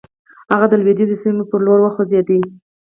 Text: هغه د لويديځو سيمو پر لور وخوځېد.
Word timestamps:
هغه 0.51 0.65
د 0.69 0.73
لويديځو 0.81 1.21
سيمو 1.23 1.43
پر 1.49 1.59
لور 1.65 1.79
وخوځېد. 1.81 2.27